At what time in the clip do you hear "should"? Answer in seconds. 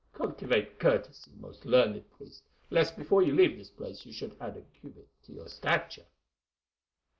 4.11-4.35